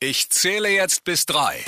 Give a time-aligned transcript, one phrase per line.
[0.00, 1.64] Ich zähle jetzt bis drei.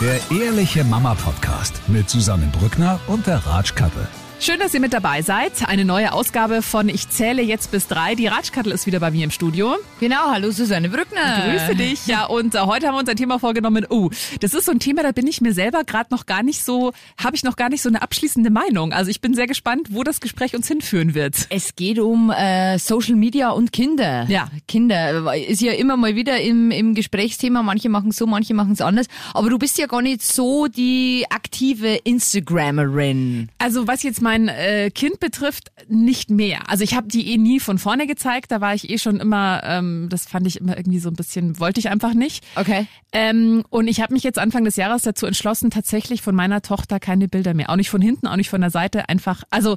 [0.00, 4.06] Der Ehrliche Mama Podcast mit Susanne Brückner und der Ratschkattel.
[4.42, 5.68] Schön, dass ihr mit dabei seid.
[5.68, 8.16] Eine neue Ausgabe von Ich zähle jetzt bis drei.
[8.16, 9.76] Die Ratschkattel ist wieder bei mir im Studio.
[10.00, 11.44] Genau, hallo Susanne Brückner.
[11.48, 12.08] Grüße dich.
[12.08, 13.86] Ja, und äh, heute haben wir uns ein Thema vorgenommen.
[13.88, 14.10] Oh,
[14.40, 16.92] das ist so ein Thema, da bin ich mir selber gerade noch gar nicht so,
[17.22, 18.92] habe ich noch gar nicht so eine abschließende Meinung.
[18.92, 21.46] Also ich bin sehr gespannt, wo das Gespräch uns hinführen wird.
[21.50, 24.26] Es geht um äh, Social Media und Kinder.
[24.28, 24.48] Ja.
[24.66, 27.62] Kinder ist ja immer mal wieder im, im Gesprächsthema.
[27.62, 29.06] Manche machen so, manche machen es anders.
[29.34, 33.48] Aber du bist ja gar nicht so die aktive Instagrammerin.
[33.58, 36.70] Also was jetzt mein äh, Kind betrifft, nicht mehr.
[36.70, 38.50] Also ich habe die eh nie von vorne gezeigt.
[38.50, 41.60] Da war ich eh schon immer, ähm, das fand ich immer irgendwie so ein bisschen,
[41.60, 42.42] wollte ich einfach nicht.
[42.56, 42.86] Okay.
[43.12, 46.98] Ähm, und ich habe mich jetzt Anfang des Jahres dazu entschlossen, tatsächlich von meiner Tochter
[46.98, 47.68] keine Bilder mehr.
[47.68, 49.10] Auch nicht von hinten, auch nicht von der Seite.
[49.10, 49.76] Einfach, also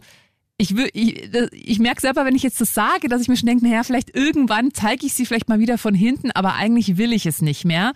[0.57, 3.47] ich, will, ich, ich merke selber, wenn ich jetzt das sage, dass ich mir schon
[3.47, 7.11] denke, naja, vielleicht irgendwann zeige ich sie vielleicht mal wieder von hinten, aber eigentlich will
[7.11, 7.91] ich es nicht mehr.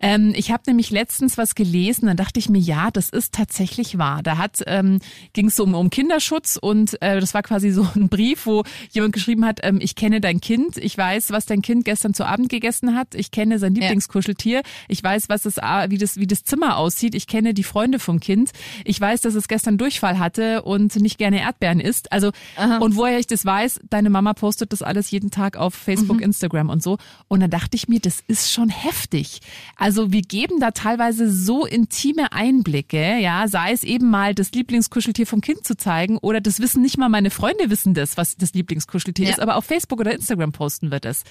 [0.00, 3.98] Ähm, ich habe nämlich letztens was gelesen, dann dachte ich mir, ja, das ist tatsächlich
[3.98, 4.22] wahr.
[4.22, 5.00] Da hat ähm,
[5.34, 8.64] ging es so um, um Kinderschutz und äh, das war quasi so ein Brief, wo
[8.90, 12.24] jemand geschrieben hat, ähm, ich kenne dein Kind, ich weiß, was dein Kind gestern zu
[12.24, 16.42] Abend gegessen hat, ich kenne sein Lieblingskuscheltier, ich weiß, was es, wie das, wie das
[16.42, 18.52] Zimmer aussieht, ich kenne die Freunde vom Kind,
[18.84, 22.12] ich weiß, dass es gestern Durchfall hatte und nicht gerne Erdbeeren isst ist.
[22.12, 22.78] Also, Aha.
[22.78, 26.24] und woher ich das weiß, deine Mama postet das alles jeden Tag auf Facebook, mhm.
[26.24, 26.98] Instagram und so.
[27.28, 29.40] Und dann dachte ich mir, das ist schon heftig.
[29.76, 35.26] Also, wir geben da teilweise so intime Einblicke, ja, sei es eben mal das Lieblingskuscheltier
[35.26, 38.54] vom Kind zu zeigen oder das wissen nicht mal meine Freunde wissen das, was das
[38.54, 39.32] Lieblingskuscheltier ja.
[39.32, 41.24] ist, aber auf Facebook oder Instagram posten wird es.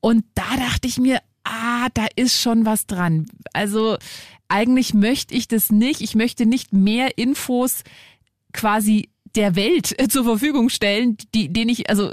[0.00, 3.26] Und da dachte ich mir, ah, da ist schon was dran.
[3.52, 3.98] Also
[4.48, 6.00] eigentlich möchte ich das nicht.
[6.00, 7.84] Ich möchte nicht mehr Infos
[8.52, 12.10] quasi der Welt äh, zur Verfügung stellen, die, den ich, also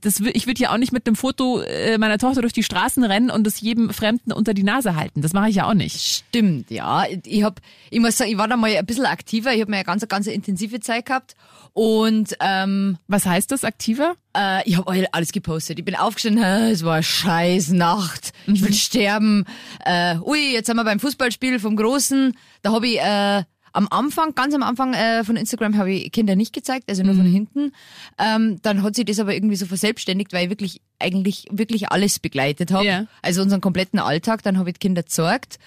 [0.00, 3.04] das, ich würde ja auch nicht mit einem Foto äh, meiner Tochter durch die Straßen
[3.04, 5.22] rennen und es jedem Fremden unter die Nase halten.
[5.22, 6.00] Das mache ich ja auch nicht.
[6.00, 7.04] Stimmt, ja.
[7.24, 9.52] Ich hab, ich muss sagen, ich war da mal ein bisschen aktiver.
[9.54, 11.34] Ich habe mir eine ganz, ganz intensive Zeit gehabt.
[11.72, 14.14] Und ähm, was heißt das aktiver?
[14.36, 15.78] Äh, ich habe alles gepostet.
[15.78, 18.32] Ich bin aufgestanden, es war eine scheiß Nacht.
[18.46, 18.74] Ich will mhm.
[18.74, 19.44] sterben.
[19.84, 22.36] Äh, ui, jetzt sind wir beim Fußballspiel vom Großen.
[22.62, 23.44] Da habe ich äh,
[23.76, 27.12] am Anfang, ganz am Anfang äh, von Instagram habe ich Kinder nicht gezeigt, also nur
[27.12, 27.18] mhm.
[27.18, 27.72] von hinten.
[28.18, 32.18] Ähm, dann hat sich das aber irgendwie so verselbstständigt, weil ich wirklich eigentlich wirklich alles
[32.18, 32.86] begleitet habe.
[32.86, 33.06] Ja.
[33.20, 34.42] Also unseren kompletten Alltag.
[34.42, 35.58] Dann habe ich Kinder gezeigt.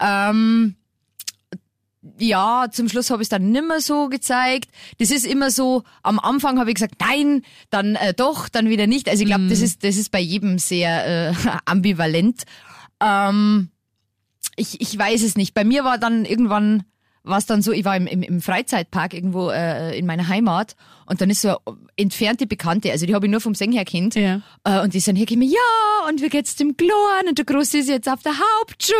[0.00, 0.74] Ähm,
[2.18, 4.68] ja, zum Schluss habe ich es dann nimmer so gezeigt.
[4.98, 8.88] Das ist immer so, am Anfang habe ich gesagt, nein, dann äh, doch, dann wieder
[8.88, 9.08] nicht.
[9.08, 9.50] Also ich glaube, mm.
[9.50, 9.64] das, mhm.
[9.64, 11.34] ist, das ist bei jedem sehr äh,
[11.64, 12.42] ambivalent.
[13.00, 13.68] Ähm,
[14.56, 15.54] ich, ich weiß es nicht.
[15.54, 16.82] Bei mir war dann irgendwann
[17.24, 20.74] war dann so, ich war im, im, im Freizeitpark irgendwo äh, in meiner Heimat
[21.06, 23.84] und dann ist so eine entfernte Bekannte, also die habe ich nur vom Singen her
[23.84, 24.14] kennt.
[24.14, 24.40] Ja.
[24.64, 27.28] Äh, und die sind hier gekommen, ja, und wie geht's dem Glorn?
[27.28, 28.96] Und der Große ist jetzt auf der Hauptschule.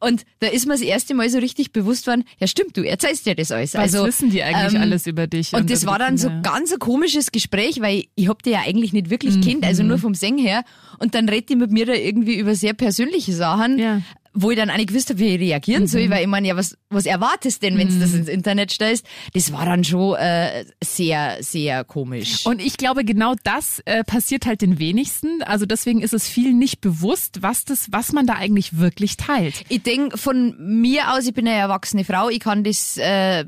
[0.00, 3.26] Und da ist mir das erste Mal so richtig bewusst worden, ja stimmt, du erzählst
[3.26, 3.74] dir das alles.
[3.74, 5.52] Was also, wissen die eigentlich ähm, alles über dich?
[5.52, 8.60] Und, und das war dann so ganz ein komisches Gespräch, weil ich hab die ja
[8.66, 9.42] eigentlich nicht wirklich mhm.
[9.42, 10.64] kennt, also nur vom Singen her.
[10.98, 13.78] Und dann redet die mit mir da irgendwie über sehr persönliche Sachen.
[13.78, 14.00] Ja
[14.34, 16.10] wo ich dann eigentlich gewusst habe, wie ich reagieren soll, mhm.
[16.10, 18.00] weil ich meine, ja, was, was erwartest denn, wenn du mhm.
[18.00, 19.06] das ins Internet stellst?
[19.34, 22.46] Das war dann schon äh, sehr, sehr komisch.
[22.46, 25.42] Und ich glaube, genau das äh, passiert halt den wenigsten.
[25.42, 29.64] Also deswegen ist es vielen nicht bewusst, was das, was man da eigentlich wirklich teilt.
[29.68, 33.44] Ich denke von mir aus, ich bin eine erwachsene Frau, ich kann das äh,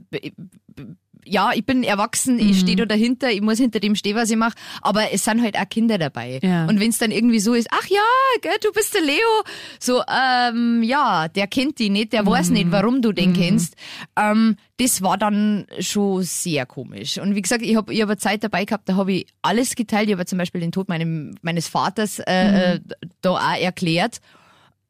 [1.27, 2.51] ja, ich bin erwachsen, mhm.
[2.51, 5.43] ich stehe da dahinter, ich muss hinter dem stehen, was ich mache, aber es sind
[5.43, 6.41] halt auch Kinder dabei.
[6.43, 6.67] Ja.
[6.67, 8.01] Und wenn es dann irgendwie so ist, ach ja,
[8.43, 9.43] gell, du bist der Leo,
[9.79, 12.27] so, ähm, ja, der kennt die nicht, der mhm.
[12.27, 13.34] weiß nicht, warum du den mhm.
[13.34, 13.77] kennst.
[14.17, 17.19] Ähm, das war dann schon sehr komisch.
[17.19, 19.77] Und wie gesagt, ich habe ich hab eine Zeit dabei gehabt, da habe ich alles
[19.77, 20.09] geteilt.
[20.09, 22.55] Ich habe zum Beispiel den Tod meinem, meines Vaters äh, mhm.
[22.57, 22.81] äh,
[23.21, 24.21] da auch erklärt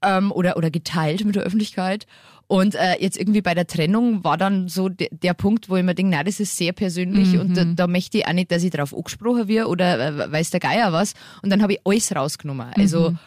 [0.04, 2.06] ähm, oder, oder geteilt mit der Öffentlichkeit.
[2.47, 5.82] Und äh, jetzt irgendwie bei der Trennung war dann so de der Punkt, wo ich
[5.82, 7.41] mir denke, nein, das ist sehr persönlich mhm.
[7.41, 10.50] und da, da, möchte ich auch nicht, dass ich darauf angesprochen wird oder äh, weiß
[10.50, 11.14] der Geier was.
[11.43, 12.66] Und dann habe ich alles rausgenommen.
[12.76, 13.19] Also mhm.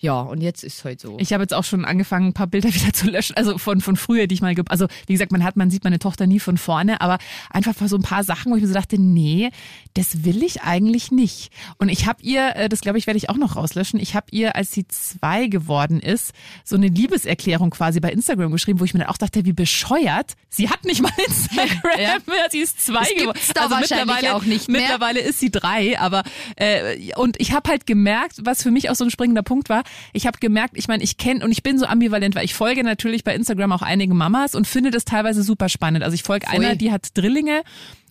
[0.00, 1.16] Ja, und jetzt ist halt so.
[1.18, 3.96] Ich habe jetzt auch schon angefangen, ein paar Bilder wieder zu löschen, also von von
[3.96, 6.56] früher, die ich mal, also wie gesagt, man hat, man sieht meine Tochter nie von
[6.56, 7.18] vorne, aber
[7.50, 9.50] einfach so ein paar Sachen, wo ich mir so dachte, nee,
[9.94, 11.50] das will ich eigentlich nicht.
[11.78, 13.98] Und ich habe ihr, äh, das glaube ich, werde ich auch noch rauslöschen.
[13.98, 16.32] Ich habe ihr, als sie zwei geworden ist,
[16.64, 20.34] so eine Liebeserklärung quasi bei Instagram geschrieben, wo ich mir dann auch dachte, wie bescheuert.
[20.48, 22.16] Sie hat nicht mal Instagram, ja.
[22.50, 23.38] sie ist zwei geworden.
[23.54, 24.82] Da also mittlerweile auch nicht mehr.
[24.82, 26.22] Mittlerweile ist sie drei, aber
[26.56, 29.82] äh, und ich habe halt gemerkt, was für mich auch so ein springender Punkt war
[30.12, 32.82] ich habe gemerkt, ich meine, ich kenne und ich bin so ambivalent, weil ich folge
[32.84, 36.02] natürlich bei Instagram auch einige Mamas und finde das teilweise super spannend.
[36.02, 37.62] Also ich folge einer, die hat Drillinge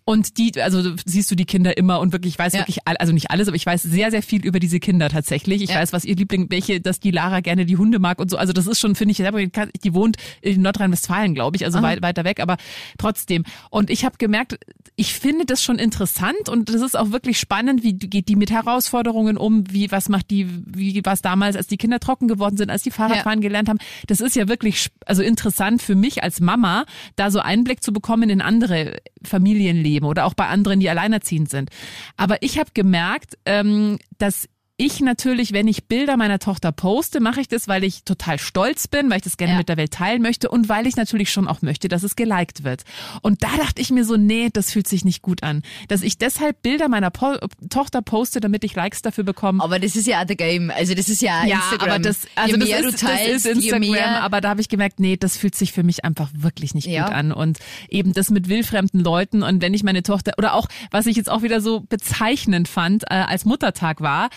[0.09, 2.59] Und die, also siehst du die Kinder immer und wirklich, ich weiß Ja.
[2.62, 5.62] wirklich, also nicht alles, aber ich weiß sehr, sehr viel über diese Kinder tatsächlich.
[5.62, 5.75] Ich Ja.
[5.81, 8.38] weiß, was ihr Liebling, welche, dass die Lara gerne die Hunde mag und so.
[8.38, 12.24] Also das ist schon, finde ich, die wohnt in Nordrhein-Westfalen, glaube ich, also weit, weiter
[12.24, 12.56] weg, aber
[12.98, 13.44] trotzdem.
[13.69, 14.57] Und ich habe gemerkt,
[14.95, 18.50] ich finde das schon interessant und das ist auch wirklich spannend, wie geht die mit
[18.50, 22.56] Herausforderungen um, wie, was macht die, wie war es damals, als die Kinder trocken geworden
[22.56, 23.80] sind, als die Fahrradfahren gelernt haben.
[24.07, 26.86] Das ist ja wirklich, also interessant für mich als Mama,
[27.18, 31.69] da so Einblick zu bekommen in andere Familienleben oder auch bei anderen, die alleinerziehend sind.
[32.15, 34.47] Aber ich habe gemerkt, ähm, dass
[34.79, 38.88] ich natürlich, wenn ich Bilder meiner Tochter poste, mache ich das, weil ich total stolz
[38.88, 39.57] bin, weil ich das gerne Ja.
[39.57, 42.63] mit der Welt teilen möchte und weil ich natürlich schon auch möchte, dass es geliked
[42.63, 42.83] wird.
[43.24, 45.63] Und da dachte ich mir so, nee, das fühlt sich nicht gut an.
[45.88, 47.38] Dass ich deshalb Bilder meiner po
[47.71, 49.63] Tochter poste, damit ich Likes dafür bekomme.
[49.63, 50.69] Aber das ist ja the game.
[50.69, 51.89] Also das ist ja, Ja, Instagram.
[51.89, 54.62] aber das, also je das, mehr ist, du teilst, das ist Instagram, aber da habe
[54.62, 57.06] ich gemerkt, nee, das fühlt sich für mich einfach wirklich nicht Ja.
[57.06, 57.31] gut an.
[57.31, 57.57] Und
[57.89, 61.31] eben das mit wildfremden Leuten und wenn ich meine Tochter, oder auch, was ich jetzt
[61.31, 64.30] auch wieder so bezeichnend fand, äh, als Muttertag war,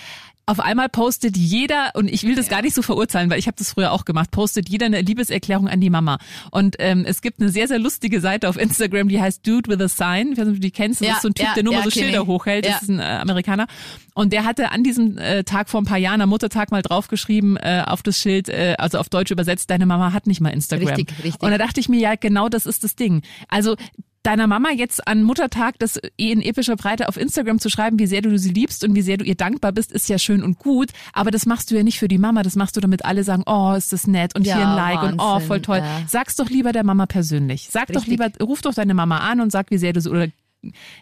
[0.51, 3.57] auf einmal postet jeder, und ich will das gar nicht so verurteilen, weil ich habe
[3.57, 6.19] das früher auch gemacht, postet jeder eine Liebeserklärung an die Mama.
[6.51, 9.81] Und ähm, es gibt eine sehr, sehr lustige Seite auf Instagram, die heißt Dude with
[9.81, 10.33] a Sign.
[10.33, 11.01] Ich weiß nicht, ob du die kennst.
[11.01, 12.27] Das Ja, ist so ein Typ, ja, der nur ja, mal so Schilder ich.
[12.27, 12.65] hochhält.
[12.65, 12.79] Das Ja.
[12.83, 13.67] ist ein äh, Amerikaner.
[14.15, 17.57] Und der hatte an diesem äh, Tag vor ein paar Jahren, am Muttertag, mal draufgeschrieben
[17.57, 20.89] äh, auf das Schild, äh, also auf Deutsch übersetzt, deine Mama hat nicht mal Instagram.
[20.89, 21.43] Richtig, richtig.
[21.43, 23.23] Und da dachte ich mir, ja, genau das ist das Ding.
[23.49, 23.77] Also
[24.23, 28.07] deiner Mama jetzt an Muttertag das eh in epischer Breite auf Instagram zu schreiben, wie
[28.07, 30.59] sehr du sie liebst und wie sehr du ihr dankbar bist, ist ja schön und
[30.59, 30.91] gut.
[31.13, 33.43] Aber das machst du ja nicht für die Mama, das machst du, damit alle sagen,
[33.47, 35.79] oh, ist das nett und Ja, hier ein Like und oh, Wahnsinn, voll toll.
[35.79, 36.03] ja.
[36.07, 37.69] Sag's doch lieber der Mama persönlich.
[37.71, 38.09] Sag doch Richtig.
[38.11, 40.29] lieber, ruf doch deine Mama an und sag, wie sehr du sie, oder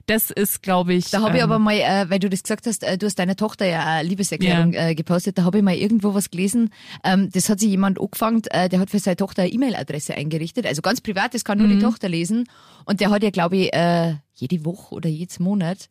[0.07, 1.11] das ist, glaube ich.
[1.11, 3.19] Da habe ich ähm, aber mal, äh, weil du das gesagt hast, äh, du hast
[3.19, 6.71] deiner Tochter ja eine Liebeserklärung äh, gepostet, da habe ich mal irgendwo was gelesen.
[7.05, 10.67] Ähm, das hat sich jemand angefangen, äh, der hat für seine Tochter eine E-Mail-Adresse eingerichtet,
[10.67, 11.79] also ganz privat, das kann nur Mhm.
[11.79, 12.45] die Tochter lesen.
[12.85, 15.89] Und der hat ja, glaube ich, äh, jede Woche oder jedes Monat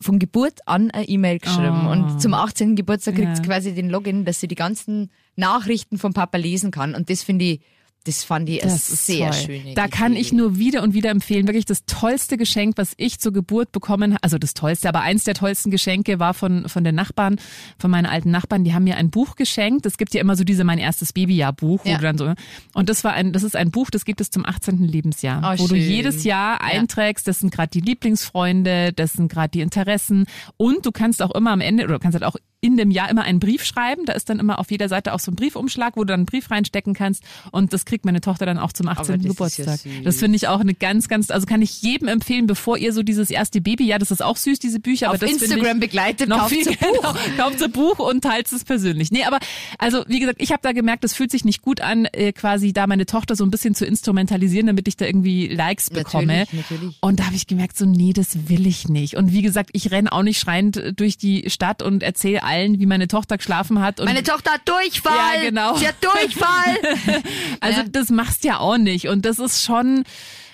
[0.00, 1.86] von Geburt an eine E-Mail geschrieben.
[1.86, 1.90] Oh.
[1.90, 2.76] Und zum 18.
[2.76, 3.48] Geburtstag kriegt sie Ja.
[3.48, 6.94] quasi den Login, dass sie die ganzen Nachrichten vom Papa lesen kann.
[6.94, 7.60] Und das finde ich,
[8.04, 9.40] das fand ich Das ist sehr toll.
[9.40, 13.18] schöne Da kann ich nur wieder und wieder empfehlen, wirklich das tollste Geschenk, was ich
[13.18, 14.22] zur Geburt bekommen habe.
[14.22, 17.36] Also das tollste, aber eins der tollsten Geschenke war von, von den Nachbarn,
[17.78, 18.64] von meinen alten Nachbarn.
[18.64, 19.84] Die haben mir ein Buch geschenkt.
[19.84, 21.96] Es gibt ja immer so diese Mein erstes Babyjahr-Buch, wo Ja.
[21.98, 22.32] du dann so,
[22.74, 24.84] und das war ein, das ist ein Buch, das gibt es zum 18.
[24.84, 25.88] Lebensjahr, Oh, wo du schön.
[25.90, 26.78] jedes Jahr Ja.
[26.78, 31.32] einträgst, das sind gerade die Lieblingsfreunde, das sind gerade die Interessen und du kannst auch
[31.34, 34.04] immer am Ende, oder du kannst halt auch in dem Jahr immer einen Brief schreiben.
[34.04, 36.26] Da ist dann immer auf jeder Seite auch so ein Briefumschlag, wo du dann einen
[36.26, 37.22] Brief reinstecken kannst.
[37.52, 39.16] Und das kriegt meine Tochter dann auch zum 18.
[39.16, 39.78] das ja Geburtstag.
[39.78, 39.92] süß.
[40.04, 43.02] das finde ich auch eine ganz, ganz, also kann ich jedem empfehlen, bevor ihr so
[43.04, 46.28] dieses erste Baby, ja, das ist auch süß, diese Bücher, aber Auf das Instagram begleitet,
[46.28, 47.14] noch kauft viel ein Buch.
[47.14, 49.12] genau, kauft ein Buch und teilt es persönlich.
[49.12, 49.38] Nee, aber
[49.78, 52.72] also wie gesagt, ich habe da gemerkt, es fühlt sich nicht gut an, äh, quasi
[52.72, 56.38] da meine Tochter so ein bisschen zu instrumentalisieren, damit ich da irgendwie Likes bekomme.
[56.40, 56.96] Natürlich, natürlich.
[57.00, 59.16] Und da habe ich gemerkt, so nee, das will ich nicht.
[59.16, 62.86] Und wie gesagt, ich renn auch nicht schreiend durch die Stadt und erzähle allen, wie
[62.86, 64.00] meine Tochter geschlafen hat.
[64.00, 65.14] Und Meine Tochter hat Durchfall.
[65.36, 65.76] Ja, genau.
[65.76, 67.22] Sie hat Durchfall.
[67.60, 67.86] also Ja.
[67.88, 69.08] das machst ja auch nicht.
[69.08, 70.04] Und das ist schon.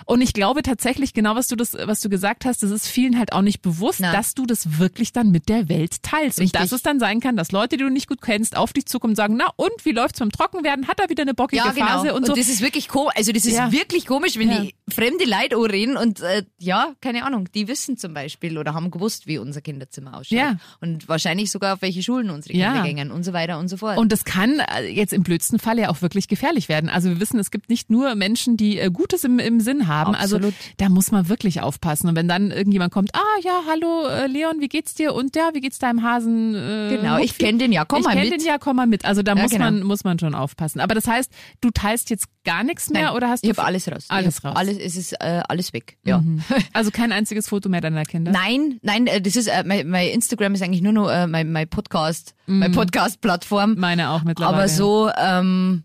[0.06, 3.19] Und ich glaube tatsächlich, genau was du das, was du gesagt hast, das ist vielen
[3.19, 4.12] halt auch nicht bewusst, Na.
[4.12, 6.41] dass du das wirklich dann mit der Welt teilst.
[6.41, 6.61] Richtig.
[6.61, 8.85] Und dass es dann sein kann, dass Leute, die du nicht gut kennst, auf dich
[8.85, 10.88] zukommen und sagen, na und, wie läuft's beim Trockenwerden?
[10.88, 11.87] Hat er wieder eine bockige ja, genau.
[11.87, 12.35] Phase und so.
[12.35, 13.14] das ist wirklich komisch.
[13.17, 13.73] Also das ist Ja.
[13.73, 14.58] wirklich komisch, wenn Ja.
[14.61, 18.90] die fremde Leute reden und äh, ja, keine Ahnung, die wissen zum Beispiel oder haben
[18.90, 20.36] gewusst, wie unser Kinderzimmer ausschaut.
[20.38, 20.56] Ja.
[20.81, 22.72] Und wahrscheinlich sogar auf welche Schulen unsere Ja.
[22.72, 23.96] Kinder gängen und so weiter und so fort.
[23.96, 26.90] Und das kann äh, jetzt im blödsten Fall ja auch wirklich gefährlich werden.
[26.90, 30.14] Also wir wissen, es gibt nicht nur Menschen, die äh, Gutes im, im Sinn haben.
[30.14, 30.44] Absolut.
[30.44, 32.09] Also da muss man wirklich aufpassen.
[32.11, 35.14] Und wenn dann irgendjemand kommt, ah ja, hallo äh, Leon, wie geht's dir?
[35.14, 36.54] Und ja, wie geht's deinem Hasen?
[36.54, 37.44] Äh, genau, ich Hupfi?
[37.44, 38.32] kenne den ja, komm ich mal mit.
[38.32, 39.06] den ja, komm mal mit.
[39.06, 39.64] Also da Ja, muss genau.
[39.64, 40.80] man muss man schon aufpassen.
[40.80, 41.32] Aber das heißt,
[41.62, 44.04] du teilst jetzt gar nichts mehr Nein, oder hast ich du habe alles raus.
[44.09, 44.54] Alles ich raus.
[44.56, 45.97] Alles, es ist äh, alles weg.
[46.04, 46.23] Ja.
[46.73, 48.33] Also kein einziges Foto mehr deiner Kinder.
[48.33, 51.52] Nein, nein, äh, das ist äh, mein, mein Instagram ist eigentlich nur noch äh, mein,
[51.52, 53.76] mein Podcast, meine Podcast-Plattform.
[53.78, 54.57] Meine auch mittlerweile.
[54.57, 55.85] Aber so, ähm,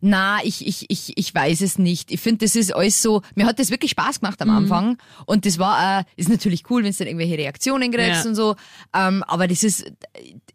[0.00, 2.10] na, ich, ich, ich, ich weiß es nicht.
[2.10, 4.50] Ich finde, das ist alles so, mir hat das wirklich Spaß gemacht Mhm.
[4.50, 4.98] am Anfang.
[5.26, 8.28] Und das war, äh, ist natürlich cool, wenn du dann irgendwelche Reaktionen kriegst Ja.
[8.30, 8.56] und so.
[8.94, 9.90] Ähm, aber das ist,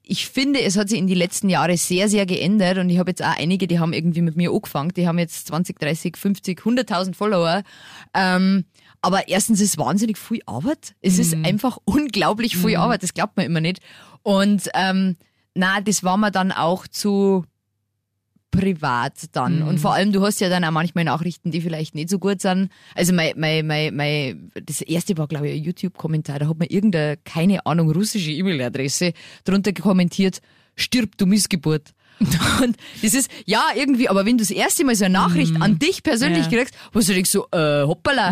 [0.02, 2.78] ich finde, es hat sich in die letzten Jahre sehr, sehr geändert.
[2.78, 4.92] Und ich habe jetzt auch einige, die haben irgendwie mit mir angefangen.
[4.96, 7.64] Die haben jetzt 20, 30, 50, 100.000 Follower.
[8.14, 8.66] Ähm,
[9.02, 10.96] aber erstens ist wahnsinnig viel Arbeit.
[11.02, 11.46] Es ist Mhm.
[11.46, 13.04] einfach unglaublich viel Arbeit.
[13.04, 13.80] Das glaubt man immer nicht.
[14.22, 15.18] Und ähm,
[15.56, 17.44] na, das war mir dann auch zu
[18.54, 19.60] privat dann.
[19.60, 19.68] Mhm.
[19.68, 22.40] Und vor allem, du hast ja dann auch manchmal Nachrichten, die vielleicht nicht so gut
[22.40, 22.70] sind.
[22.96, 26.70] Also mein, mein, mein, mein, das erste war, glaube ich, ein YouTube-Kommentar, da hat mir
[26.70, 30.40] irgendeine, keine Ahnung, russische E-Mail-Adresse drunter kommentiert,
[30.76, 31.94] stirb du Missgeburt.
[32.62, 35.80] Und das ist, ja, irgendwie, aber wenn du das erste Mal so eine Nachricht an
[35.80, 36.46] dich persönlich.
[36.46, 36.60] Ja.
[36.60, 38.32] kriegst, wo du denkst so, äh, hoppala.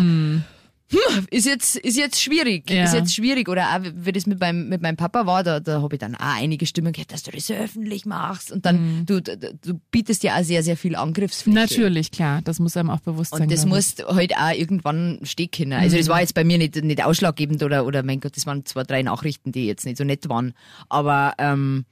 [0.92, 2.84] Hm, ist jetzt, ist jetzt schwierig, Ja.
[2.84, 3.48] ist jetzt schwierig.
[3.48, 6.14] Oder auch, wie das mit meinem, mit meinem Papa war, da, da habe ich dann
[6.14, 8.52] auch einige Stimmen gehört, dass du das öffentlich machst.
[8.52, 11.54] Und dann, du, du, du bietest ja auch sehr, sehr viel Angriffsfläche.
[11.58, 12.40] Natürlich, klar.
[12.44, 13.42] Das muss einem auch bewusst sein.
[13.42, 15.72] Und das muss halt auch irgendwann stehen können.
[15.72, 18.64] Also das war jetzt bei mir nicht, nicht ausschlaggebend oder, oder mein Gott, das waren
[18.66, 20.52] zwei, drei Nachrichten, die jetzt nicht so nett waren.
[20.88, 21.84] Aber ähm,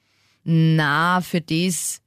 [0.45, 2.00] na, für das.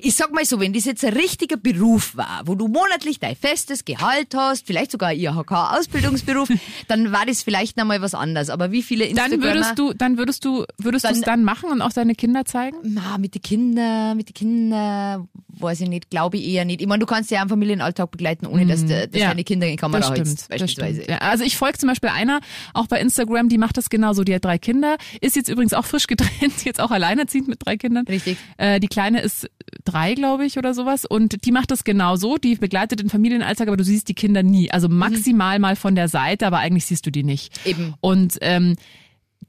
[0.00, 3.36] Ich sag mal so, wenn das jetzt ein richtiger Beruf war, wo du monatlich dein
[3.36, 6.48] festes Gehalt hast, vielleicht sogar IHK-Ausbildungsberuf,
[6.88, 8.50] dann war das vielleicht nochmal was anderes.
[8.50, 9.54] Aber wie viele Dann Instagramer...
[9.54, 12.44] würdest du, dann würdest du, würdest du es Dann- dann machen und auch deine Kinder
[12.44, 12.76] zeigen?
[12.82, 16.80] Na, mit den Kindern, mit den Kindern, weiß ich nicht, glaube ich eher nicht.
[16.80, 19.66] Ich meine, du kannst ja einen Familienalltag begleiten, ohne dass, de- dass Ja, deine Kinder
[19.66, 21.02] in die Kamera Das stimmt, das beispielsweise.
[21.02, 21.08] stimmt.
[21.22, 22.40] Ja, also ich folge zum Beispiel einer,
[22.72, 24.24] auch bei Instagram, die macht das genauso.
[24.24, 26.32] Die hat drei Kinder, ist jetzt übrigens auch frisch getrennt,
[26.64, 28.06] jetzt auch alleinerziehend mit drei Kindern.
[28.06, 28.36] Richtig.
[28.56, 29.48] Äh, die Kleine ist
[29.84, 31.04] drei, glaube ich, oder sowas.
[31.04, 32.36] Und die macht das genauso.
[32.36, 34.70] Die begleitet den Familienalltag, aber du siehst die Kinder nie.
[34.70, 37.52] Also maximal mal von der Seite, aber eigentlich siehst du die nicht.
[37.66, 37.94] Eben.
[38.00, 38.76] Und ähm,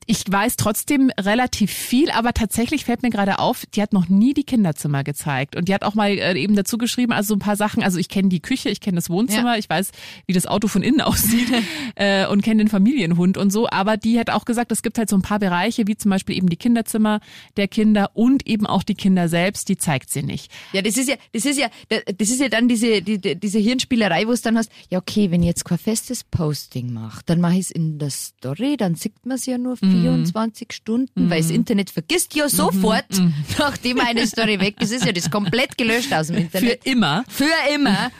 [0.07, 4.33] ich weiß trotzdem relativ viel, aber tatsächlich fällt mir gerade auf, die hat noch nie
[4.33, 5.55] die Kinderzimmer gezeigt.
[5.55, 7.97] Und die hat auch mal äh, eben dazu geschrieben, also so ein paar Sachen, also
[7.97, 9.91] ich kenne die Küche, ich kenne das Wohnzimmer, ich weiß,
[10.27, 11.47] wie das Auto von innen aussieht
[11.95, 13.67] äh, und kenne den Familienhund und so.
[13.69, 16.35] Aber die hat auch gesagt, es gibt halt so ein paar Bereiche, wie zum Beispiel
[16.37, 17.19] eben die Kinderzimmer
[17.57, 20.51] der Kinder und eben auch die Kinder selbst, die zeigt sie nicht.
[20.73, 23.59] Ja, das ist ja, das ist ja, das ist ja dann diese, die, die- diese
[23.59, 27.39] Hirnspielerei, wo es dann hast, ja okay, wenn ich jetzt kein festes Posting mache, dann
[27.41, 29.94] mache ich es in der Story, dann sieht man es ja nur Mhm.
[30.01, 33.05] 24 Stunden, weil das Internet vergisst ja sofort,
[33.59, 36.85] nachdem eine Story weg ist, ist ja das komplett gelöscht aus dem Für Internet.
[36.85, 37.23] immer.
[37.27, 38.11] Für immer.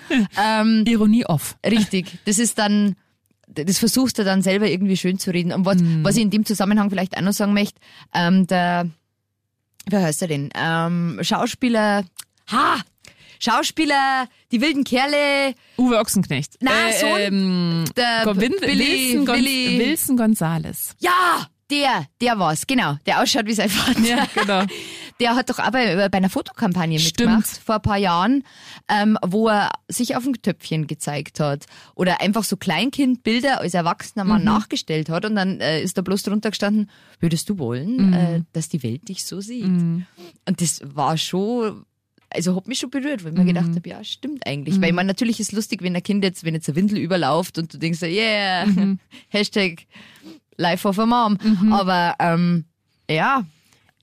[0.42, 1.56] ähm, Ironie off.
[1.66, 2.08] Richtig.
[2.26, 2.96] Das ist dann,
[3.48, 5.52] das versuchst du dann selber irgendwie schön zu reden.
[5.54, 7.80] Und was, was ich in dem Zusammenhang vielleicht auch noch sagen möchte,
[8.14, 8.90] ähm, der,
[9.90, 10.50] wer heißt er denn?
[10.56, 12.04] Ähm, Schauspieler,
[12.52, 12.78] ha!
[13.38, 16.54] Schauspieler, die wilden Kerle, Uwe Ochsenknecht.
[16.62, 17.20] Na, äh, Sohn.
[17.20, 20.96] ähm, der Go- Win Billy, Wilson, Gon Wilson Gonzales.
[21.00, 24.00] ja, der, der war's, genau, der ausschaut wie sein Vater.
[24.02, 24.64] Ja, genau.
[25.22, 27.20] Der hat doch auch bei, bei einer Fotokampagne Stimmt.
[27.20, 28.44] mitgemacht vor ein paar Jahren,
[28.90, 31.68] ähm, wo er sich auf dem Töpfchen gezeigt hat.
[31.96, 36.24] Oder einfach so Kleinkindbilder als erwachsener Mann nachgestellt hat und dann äh, ist da bloß
[36.24, 36.90] drunter gestanden,
[37.22, 39.64] würdest du wollen, äh, dass die Welt dich so sieht?
[39.64, 40.06] Und
[40.58, 41.86] das war schon,
[42.30, 44.82] also hat mich schon berührt, weil ich mir gedacht habe, ja, stimmt eigentlich.
[44.82, 47.74] Weil man natürlich ist lustig, wenn ein Kind jetzt, wenn jetzt ein Windel überläuft und
[47.74, 48.68] du denkst, so, yeah,
[49.30, 49.86] Hashtag
[50.58, 51.38] Life of a Mom.
[51.72, 52.66] Aber ähm,
[53.10, 53.44] ja,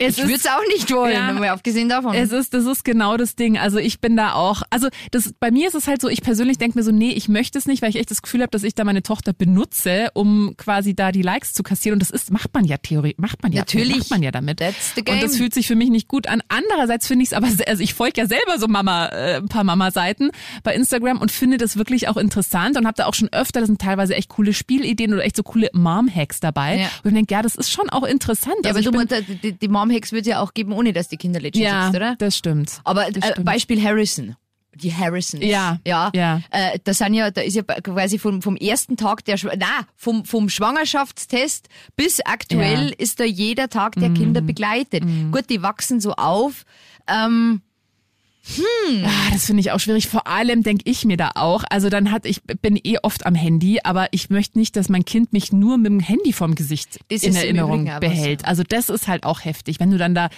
[0.08, 1.52] Es ich würde es auch nicht wollen, Ja.
[1.52, 2.14] abgesehen davon.
[2.14, 3.58] Es ist, das ist genau das Ding.
[3.58, 6.58] Also ich bin da auch, also das, bei mir ist es halt so, ich persönlich
[6.58, 8.62] denke mir so, nee, ich möchte es nicht, weil ich echt das Gefühl habe, dass
[8.62, 11.94] ich da meine Tochter benutze, um quasi da die Likes zu kassieren.
[11.94, 13.98] Und das ist, macht man ja theoretisch, macht man ja, Natürlich.
[13.98, 14.58] macht man ja damit.
[14.58, 15.16] That's the game.
[15.16, 16.42] Und das fühlt sich für mich nicht gut an.
[16.48, 19.64] Andererseits finde ich es aber, also ich folge ja selber so Mama, äh, ein paar
[19.64, 20.30] Mama-Seiten
[20.62, 23.68] bei Instagram und finde das wirklich auch interessant und habe da auch schon öfter, das
[23.68, 26.78] sind teilweise echt coole Spielideen oder echt so coole Mom-Hacks dabei.
[26.80, 26.86] Ja.
[27.04, 28.56] Und ich denke, ja, das ist schon auch interessant.
[28.64, 31.08] ja, also aber du bin, meinst, die, die Mom-Hacks wird ja auch geben, ohne dass
[31.08, 32.16] die Kinder legit ja, sitzt, oder?
[32.16, 32.80] das stimmt.
[32.84, 33.46] Aber Das äh, stimmt.
[33.46, 34.36] Beispiel Harrison.
[34.74, 35.44] Die Harrisons.
[35.44, 36.10] Ja, Ja.
[36.14, 36.40] ja.
[36.50, 40.24] Äh, da sind ja, da ist ja quasi vom, vom ersten Tag der, na, vom,
[40.24, 42.86] vom Schwangerschaftstest bis aktuell Ja.
[42.86, 42.94] Mhm.
[42.96, 45.04] ist da jeder Tag der Kinder begleitet.
[45.30, 46.64] Gut, die wachsen so auf.
[47.06, 47.60] Ähm,
[49.04, 50.08] Ah, das finde ich auch schwierig.
[50.08, 53.34] Vor allem denke ich mir da auch, also dann hat, ich bin eh oft am
[53.34, 56.98] Handy, aber ich möchte nicht, dass mein Kind mich nur mit dem Handy vorm Gesicht
[57.08, 58.44] Das in Erinnerung behält.
[58.44, 60.28] Also das ist halt auch heftig, wenn du dann da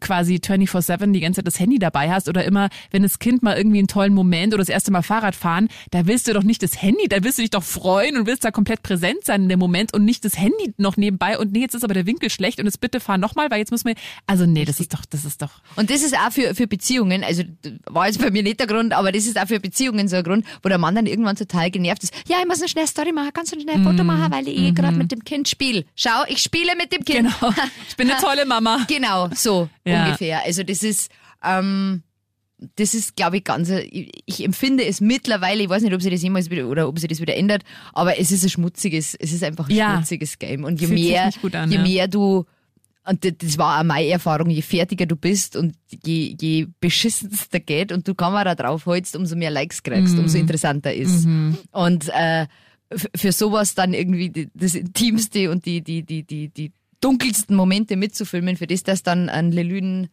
[0.00, 3.56] quasi 24-7 die ganze Zeit das Handy dabei hast oder immer, wenn das Kind mal
[3.56, 6.62] irgendwie einen tollen Moment oder das erste Mal Fahrrad fahren, da willst du doch nicht
[6.62, 9.48] das Handy, da willst du dich doch freuen und willst da komplett präsent sein in
[9.48, 12.30] dem Moment und nicht das Handy noch nebenbei und nee, jetzt ist aber der Winkel
[12.30, 13.94] schlecht und jetzt bitte fahr nochmal, weil jetzt müssen wir,
[14.26, 17.24] also nee, das ist doch, das ist doch, Und das ist auch für, für Beziehungen,
[17.24, 17.42] also
[17.86, 20.24] war jetzt bei mir nicht der Grund, aber das ist auch für Beziehungen so ein
[20.24, 22.14] Grund, wo der Mann dann irgendwann total genervt ist.
[22.28, 24.58] Ja, ich muss eine schnelle Story machen, kannst du schnell ein Foto machen, weil ich
[24.58, 25.84] eh gerade mit dem Kind spiele.
[25.94, 27.28] Schau, ich spiele mit dem Kind.
[27.40, 27.54] genau,
[27.88, 28.84] ich bin eine tolle Mama.
[28.88, 30.04] Genau, so Ja.
[30.06, 30.42] ungefähr.
[30.44, 31.10] Also das ist,
[31.44, 32.02] ähm,
[32.76, 36.10] das ist, glaube ich, ganz, ich, ich empfinde es mittlerweile, ich weiß nicht, ob sich
[36.12, 37.62] das jemals wieder, oder ob sich das wieder ändert,
[37.92, 39.94] aber es ist ein schmutziges, es ist einfach ein Ja.
[39.96, 40.64] schmutziges Game.
[40.64, 41.82] Und je Fühlt mehr, an, je ja.
[41.82, 42.44] mehr du,
[43.08, 47.92] und das- war auch meine Erfahrung, je fertiger du bist und je, je beschissenster geht
[47.92, 50.20] und du Kamera draufholst, umso mehr Likes kriegst, Mhm.
[50.20, 51.26] umso interessanter ist.
[51.72, 52.46] Und äh,
[53.14, 58.56] für sowas dann irgendwie das Intimste und die, die, die, die, die dunkelsten Momente mitzufilmen,
[58.56, 60.08] für das, dass dann ein Lelüden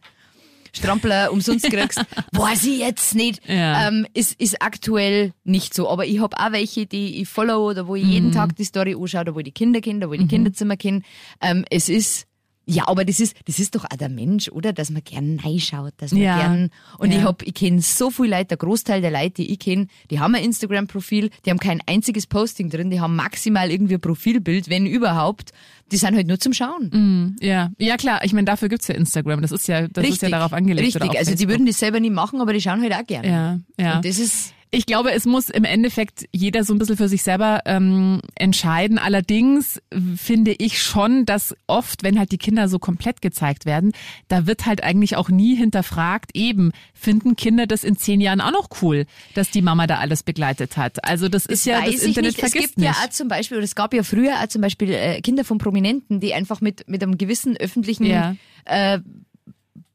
[0.72, 3.86] Strampler umsonst kriegst, weiß ich jetzt nicht, Ja.
[3.88, 5.88] ähm, ist, ist aktuell nicht so.
[5.88, 8.32] Aber ich hab auch welche, die ich follow oder wo ich jeden Mhm.
[8.32, 10.76] Tag die Story anschaue, da wo ich die Kinder kenne, da wo ich die Kinderzimmer
[10.76, 11.02] kenne.
[11.40, 12.26] Ähm, es ist
[12.66, 14.72] Ja, aber das ist, das ist doch auch der Mensch, oder?
[14.72, 16.38] Dass man gern reinschaut, dass man Ja.
[16.38, 17.18] gern, und Ja.
[17.18, 20.18] ich hab, ich kenne so viele Leute, der Großteil der Leute, die ich kenne, die
[20.20, 24.68] haben ein Instagram-Profil, die haben kein einziges Posting drin, die haben maximal irgendwie ein Profilbild,
[24.70, 25.50] wenn überhaupt.
[25.92, 27.36] Die sind halt nur zum Schauen.
[27.40, 28.24] Ja, ja klar.
[28.24, 29.42] Ich meine, dafür gibt's ja Instagram.
[29.42, 30.86] Das ist ja, das ist ja darauf angelegt.
[30.86, 31.48] Richtig, also die Facebook.
[31.50, 33.28] würden das selber nie machen, aber die schauen halt auch gerne.
[33.28, 33.96] Ja, ja.
[33.96, 37.22] Und das ist, Ich glaube, es muss im Endeffekt jeder so ein bisschen für sich
[37.22, 38.98] selber ähm, entscheiden.
[38.98, 43.92] Allerdings äh, finde ich schon, dass oft, wenn halt die Kinder so komplett gezeigt werden,
[44.28, 48.52] da wird halt eigentlich auch nie hinterfragt, eben, finden Kinder das in zehn Jahren auch
[48.52, 51.04] noch cool, dass die Mama da alles begleitet hat.
[51.04, 52.42] Also das, ist ja, das Internet nicht.
[52.42, 52.86] Es vergisst gibt nicht.
[52.86, 55.58] ja auch zum Beispiel, oder es gab ja früher auch zum Beispiel äh, Kinder von
[55.58, 58.34] Prominenten, die einfach mit, mit einem gewissen öffentlichen Ja.
[58.64, 58.98] äh,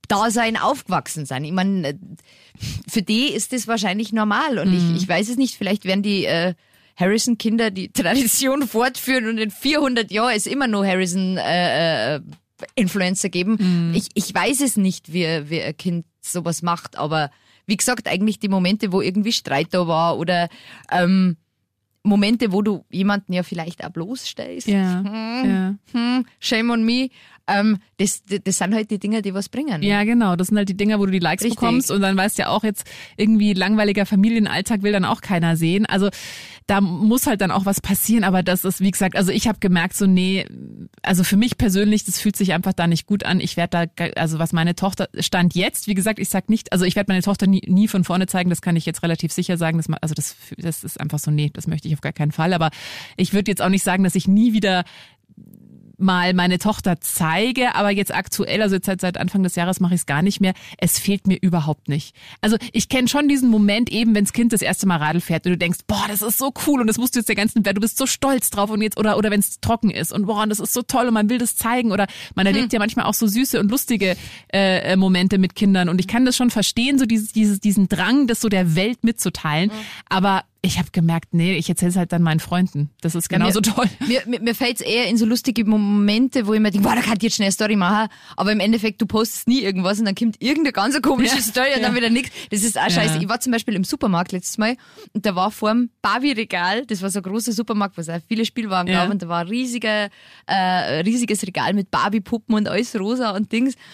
[0.10, 1.46] Dasein aufgewachsen sind.
[1.46, 1.94] Ich meine, äh,
[2.89, 4.60] für die ist das wahrscheinlich normal.
[4.60, 4.96] Und Mhm.
[4.96, 6.54] ich, ich weiß es nicht, vielleicht werden die äh,
[6.98, 12.22] Harrison-Kinder die Tradition fortführen und in 400 Jahren es immer noch Harrison äh, äh,
[12.75, 13.56] Influencer geben.
[13.60, 13.94] Mhm.
[13.96, 17.32] Ich, ich weiß es nicht, wie, wie ein Kind sowas macht, aber
[17.66, 20.50] wie gesagt, eigentlich die Momente, wo irgendwie Streit da war oder
[20.92, 21.38] ähm,
[22.04, 24.68] Momente, wo du jemanden ja vielleicht auch bloßstellst.
[24.68, 25.75] Ja, Hm, ja.
[25.92, 27.10] hm, shame on me.
[27.50, 29.82] Ähm, das, das, sind halt die Dinge, die was bringen.
[29.84, 30.36] Ja, genau.
[30.36, 31.60] Das sind halt die Dinger, wo du die Likes Richtig.
[31.60, 32.86] bekommst und dann weißt du ja auch jetzt
[33.18, 35.86] irgendwie langweiliger Familienalltag will dann auch keiner sehen.
[35.86, 36.10] Also
[36.68, 39.60] da muss halt dann auch was passieren, aber das ist, wie gesagt, also ich habe
[39.60, 40.46] gemerkt, so nee,
[41.01, 43.39] also für mich persönlich, das fühlt sich einfach da nicht gut an.
[43.39, 46.86] Ich werde da, also was meine Tochter stand jetzt, wie gesagt, ich sag nicht, also
[46.86, 49.58] ich werde meine Tochter nie, nie von vorne zeigen, das kann ich jetzt relativ sicher
[49.58, 49.77] sagen.
[49.77, 52.53] Das, also das, das ist einfach so, nee, das möchte ich auf gar keinen Fall.
[52.53, 52.70] Aber
[53.18, 54.84] ich würde jetzt auch nicht sagen, dass ich nie wieder
[56.00, 59.94] mal meine Tochter zeige, aber jetzt aktuell, also jetzt seit, seit Anfang des Jahres mache
[59.96, 60.53] ich es gar nicht mehr.
[60.77, 62.15] Es fehlt mir überhaupt nicht.
[62.41, 65.53] Also ich kenne schon diesen Moment eben, wenns Kind das erste Mal Radl fährt und
[65.53, 67.77] du denkst, boah, das ist so cool und das musst du jetzt der ganzen Welt,
[67.77, 70.44] du bist so stolz drauf und jetzt oder oder wenn es trocken ist und boah,
[70.44, 73.06] und das ist so toll und man will das zeigen oder man erlebt ja manchmal
[73.06, 74.15] auch so süße und lustige
[74.53, 77.88] äh, äh, Momente mit Kindern und ich kann das schon verstehen, so dieses, dieses diesen
[77.89, 79.72] Drang, das so der Welt mitzuteilen,
[80.10, 82.89] aber ich habe gemerkt, nee, ich erzähle es halt dann meinen Freunden.
[83.00, 83.86] Das ist genauso mir, toll.
[84.06, 87.01] Mir, mir, mir fällt's eher in so lustige Momente, wo ich mir denke, boah, da
[87.01, 90.06] kann ich jetzt schnell eine Story machen, aber im Endeffekt, du postest nie irgendwas und
[90.06, 92.36] dann kommt irgendeine ganz komische Ja, Story und dann wieder nichts.
[92.50, 93.16] Das ist auch scheiße.
[93.16, 93.22] Ja.
[93.22, 94.75] Ich war zum Beispiel im Supermarkt letztes Mal
[95.13, 98.19] und da war vor dem Barbie-Regal, das war so ein großer Supermarkt, wo es auch
[98.28, 100.10] viele Spielwaren gab und da war ein riesiger,
[100.45, 100.56] äh,
[101.02, 103.76] riesiges Regal mit Barbie-Puppen und alles rosa und Dings.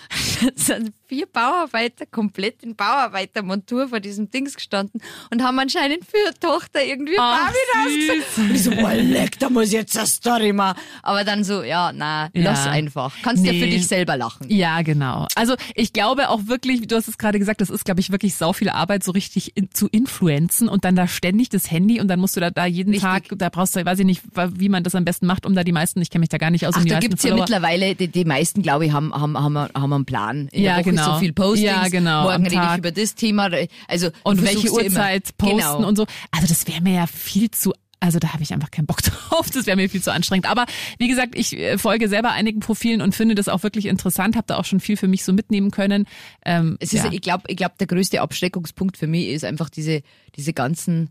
[0.45, 6.17] Da sind vier Bauarbeiter komplett in Bauarbeitermontur vor diesem Dings gestanden und haben anscheinend für
[6.25, 8.37] ihre Tochter irgendwie Ach, Barbie rausgesucht.
[8.37, 10.77] Und ich so, boah, leck, da muss ich jetzt eine Story machen.
[11.03, 12.43] Aber dann so, ja, na, Ja.
[12.51, 13.13] lass einfach.
[13.21, 13.59] Kannst ja Nee.
[13.61, 14.47] für dich selber lachen.
[14.49, 15.27] Ja, genau.
[15.35, 18.35] Also ich glaube auch wirklich, du hast es gerade gesagt, das ist, glaube ich, wirklich
[18.35, 22.07] sau viel Arbeit, so richtig in, zu influenzen und dann da ständig das Handy und
[22.07, 23.01] dann musst du da, da jeden Richtig.
[23.09, 24.21] Tag, da brauchst du, weiß ich nicht,
[24.55, 26.49] wie man das am besten macht, um da die meisten, ich kenne mich da gar
[26.49, 29.13] nicht aus, um Ach, die da gibt's ja mittlerweile, die, die meisten, glaube ich, haben,
[29.13, 30.49] haben, haben, haben einen Plan.
[30.53, 31.13] Ja, Woche genau.
[31.13, 31.61] so viel Postings.
[31.69, 33.49] Ja, genau, Morgen rede ich über das Thema.
[33.87, 35.87] Also, und welche ja immer- Uhrzeit posten genau.
[35.87, 36.05] und so.
[36.31, 39.49] Also das wäre mir ja viel zu also da habe ich einfach keinen Bock drauf.
[39.49, 40.47] Das wäre mir viel zu anstrengend.
[40.47, 40.65] Aber
[40.99, 44.35] wie gesagt, ich äh, folge selber einigen Profilen und finde das auch wirklich interessant.
[44.35, 46.05] Habe da auch schon viel für mich so mitnehmen können.
[46.45, 47.11] Ähm, Es ist, ja.
[47.11, 50.01] ich glaube, ich glaub, der größte Abschreckungspunkt für mich ist einfach diese,
[50.35, 51.09] diese ganzen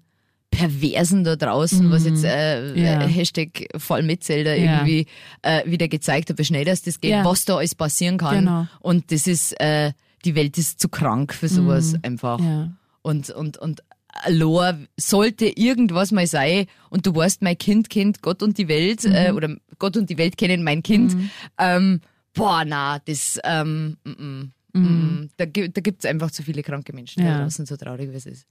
[0.55, 2.77] Perversen da draußen, was jetzt äh, Mhm.
[2.83, 3.03] Ja.
[3.03, 4.73] äh, Hashtag Vollmetzelder Ja.
[4.77, 5.07] irgendwie
[5.43, 7.25] äh, wieder gezeigt hat, wie schnell das, das geht, Ja.
[7.25, 8.38] was da alles passieren kann.
[8.45, 8.67] Genau.
[8.81, 9.93] Und das ist, äh,
[10.25, 12.38] die Welt ist zu krank für sowas einfach.
[12.38, 12.47] Mhm.
[12.47, 12.73] Ja.
[13.03, 13.83] Und, und, und
[14.29, 19.05] Lor, sollte irgendwas mal sein und du weißt, mein Kind kennt Gott und die Welt,
[19.05, 19.37] äh, Mhm.
[19.37, 21.17] oder Gott und die Welt kennen mein Kind,
[21.59, 22.01] ähm,
[22.33, 27.25] boah, na, das, ähm, mm, mm, mm, da, da gibt's einfach zu viele kranke Menschen
[27.25, 27.38] Ja.
[27.38, 28.47] da draußen, so traurig wie es ist.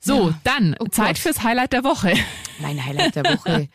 [0.00, 2.14] So, dann Oh Zeit fürs Highlight der Woche.
[2.60, 3.68] Mein Highlight der Woche.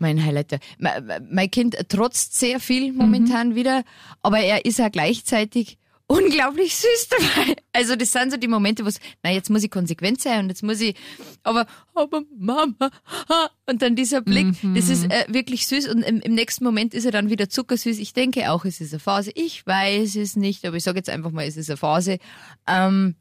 [0.00, 3.82] mein Highlight der, mein, mein Kind trotzt sehr viel momentan wieder,
[4.22, 7.56] aber er ist ja gleichzeitig unglaublich süß dabei.
[7.72, 10.48] Also das sind so die Momente, wo es, na jetzt muss ich konsequent sein und
[10.48, 10.96] jetzt muss ich,
[11.42, 12.90] aber, aber Mama,
[13.66, 17.04] und dann dieser Blick, das ist äh, wirklich süß und im, im nächsten Moment ist
[17.04, 17.98] er dann wieder zuckersüß.
[17.98, 19.30] Ich denke auch, es ist eine Phase.
[19.34, 22.18] Ich weiß es nicht, aber ich sage jetzt einfach mal, es ist eine Phase.
[22.66, 23.14] Ähm,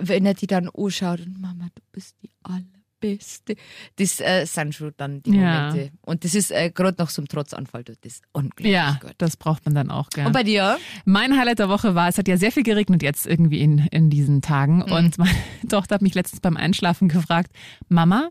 [0.00, 3.54] wenn er die dann anschaut und Mama, du bist die allerbeste.
[3.96, 5.68] Das äh, sind schon dann die Ja.
[5.68, 5.92] Momente.
[6.02, 9.14] Und das ist äh, gerade nach so einem Trotzanfall, das unglaublich Ja, gut.
[9.18, 10.26] das braucht man dann auch, gell.
[10.26, 10.78] Und bei dir?
[11.04, 14.10] Mein Highlight der Woche war, es hat ja sehr viel geregnet jetzt irgendwie in, in
[14.10, 14.78] diesen Tagen.
[14.86, 14.92] Mhm.
[14.92, 15.30] Und meine
[15.68, 17.52] Tochter hat mich letztens beim Einschlafen gefragt,
[17.88, 18.30] Mama,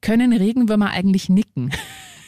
[0.00, 1.70] können Regenwürmer eigentlich nicken?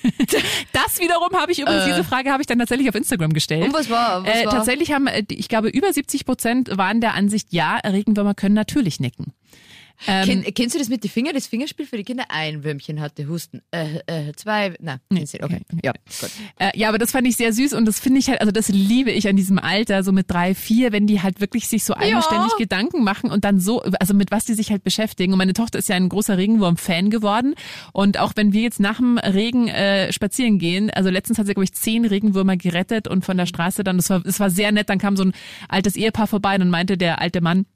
[0.73, 3.63] Das wiederum habe ich übrigens, diese Frage habe ich dann tatsächlich auf Instagram gestellt.
[3.63, 3.67] Äh.
[3.67, 4.25] Und was war?
[4.25, 4.53] Was Äh, war?
[4.53, 9.01] tatsächlich haben, äh, ich glaube, über 70 Prozent waren der Ansicht, ja, Regenwürmer können natürlich
[9.01, 9.33] nicken.
[10.07, 11.35] Ähm, Kenn, kennst du das mit den Fingern?
[11.35, 12.25] Das Fingerspiel für die Kinder?
[12.29, 13.63] Ein Würmchen hatte Husten.
[13.73, 14.75] Äh, äh, zwei.
[14.81, 15.61] Na, kennst du- okay.
[15.83, 16.31] Ja, gut.
[16.59, 18.69] Äh, ja, aber das fand ich sehr süß und das finde ich halt, also das
[18.69, 21.95] liebe ich an diesem Alter, so mit drei, vier, wenn die halt wirklich sich so
[21.95, 25.33] eigenständig Gedanken machen und dann so, also mit was die sich halt beschäftigen.
[25.33, 27.55] Und meine Tochter ist ja ein großer Regenwurm-Fan geworden
[27.93, 31.55] und auch wenn wir jetzt nach dem Regen äh, spazieren gehen, also letztens hat sie,
[31.55, 34.71] glaube ich, zehn Regenwürmer gerettet und von der Straße dann, das war, das war sehr
[34.73, 35.33] nett, dann kam so ein
[35.69, 37.67] altes Ehepaar vorbei und dann meinte der alte Mann,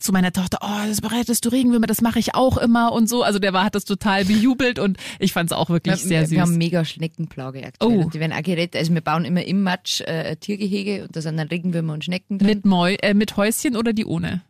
[0.00, 3.22] zu meiner Tochter, oh, das bereitest du Regenwürmer, das mache ich auch immer und so.
[3.22, 6.20] Also der war, hat das total bejubelt und ich fand es auch wirklich Wir, sehr
[6.20, 6.30] wir, süß.
[6.32, 8.04] wir haben mega Schneckenplage aktuell.
[8.06, 8.10] Oh.
[8.10, 8.76] Die werden auch gerettet.
[8.76, 12.38] Also wir bauen immer im Matsch äh, Tiergehege und da sind dann Regenwürmer und Schnecken
[12.38, 12.48] drin.
[12.48, 14.42] Mit, Mäu äh, mit Häuschen oder die ohne?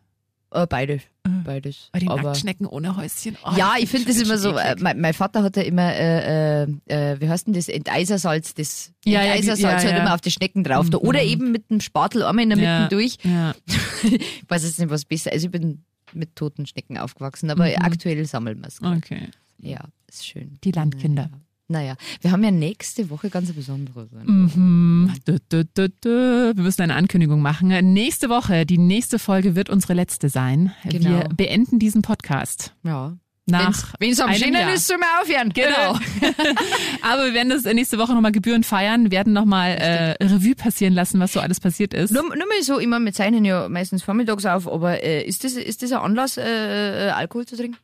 [0.51, 1.01] Äh, beides.
[1.43, 1.89] Beides.
[1.91, 3.37] Bei den Aber Nacktschnecken ohne Häuschen.
[3.45, 6.63] Oh, ja, ich finde das immer so, äh, mein, mein Vater hat ja immer, äh,
[6.63, 10.03] äh, äh, wie heißt denn das, Enteisersalz, das Ja, ja, die- Enteisersalz ja, halt ja.
[10.03, 10.89] immer auf die Schnecken drauf.
[10.89, 10.99] Da.
[10.99, 13.17] Oder eben mit dem Spatel einmal in der Mitte ja, durch.
[13.23, 13.53] Ja.
[14.03, 15.83] Ich weiß jetzt nicht, was besser Also ich bin
[16.13, 18.81] mit toten Schnecken aufgewachsen, aber aktuell sammeln wir es.
[18.81, 19.27] Okay.
[19.59, 20.57] Ja, ist schön.
[20.63, 21.29] Die Landkinder.
[21.69, 24.07] Naja, wir haben ja nächste Woche ganz besondere.
[24.23, 25.13] Mhm.
[25.25, 27.67] Wir müssen eine Ankündigung machen.
[27.93, 30.71] Nächste Woche, die nächste Folge wird unsere letzte sein.
[30.85, 31.09] Genau.
[31.09, 32.73] Wir beenden diesen Podcast.
[32.83, 33.17] Ja.
[33.49, 34.73] Nach Wenn es am Jahr.
[34.73, 35.53] ist, sollen wir aufhören.
[35.53, 35.93] Genau.
[37.01, 41.21] Aber wir werden das nächste Woche nochmal gebührend feiern, werden nochmal äh, Revue passieren lassen,
[41.21, 42.11] was so alles passiert ist.
[42.11, 45.45] Nur, nur mal so, ich meine, wir zeichnen ja meistens vormittags auf, aber äh, ist,
[45.45, 47.77] das, ist das ein Anlass, äh, äh, Alkohol zu trinken?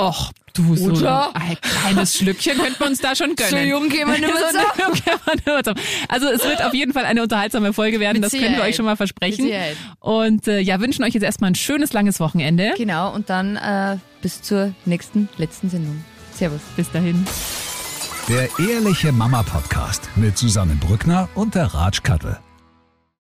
[0.00, 1.30] Och, du so Oder?
[1.36, 3.68] ein kleines Schlückchen könnten wir uns da schon gönnen.
[3.68, 5.80] jung gehen wir nicht mehr So jung gehen wir nicht mehr zusammen.
[6.08, 8.76] Also es wird auf jeden Fall eine unterhaltsame Folge werden, Mit das können wir euch
[8.76, 9.50] schon mal versprechen.
[9.98, 12.72] Und äh, ja, wünschen euch jetzt erstmal ein schönes, langes Wochenende.
[12.76, 16.02] Genau, und dann äh, bis zur nächsten, letzten Sendung.
[16.34, 16.60] Servus.
[16.76, 17.26] Bis dahin.
[18.28, 22.38] Der Ehrliche Mama Podcast mit Susanne Brückner und der Ratsch Kattel.